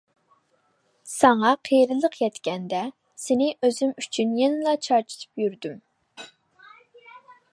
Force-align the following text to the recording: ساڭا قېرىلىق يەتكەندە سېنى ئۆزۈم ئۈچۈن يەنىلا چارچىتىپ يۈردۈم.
ساڭا 1.09 1.51
قېرىلىق 1.67 2.17
يەتكەندە 2.21 2.79
سېنى 3.25 3.51
ئۆزۈم 3.67 3.93
ئۈچۈن 4.03 4.33
يەنىلا 4.41 4.75
چارچىتىپ 4.89 5.45
يۈردۈم. 5.45 5.79